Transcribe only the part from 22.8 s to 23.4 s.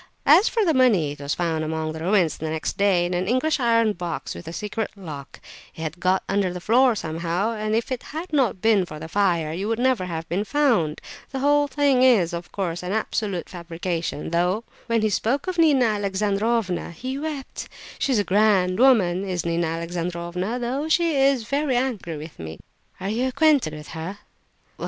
"Are you